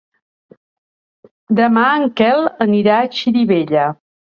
Demà 1.61 1.85
en 2.01 2.09
Quel 2.23 2.51
anirà 2.69 3.01
a 3.07 3.15
Xirivella. 3.23 3.91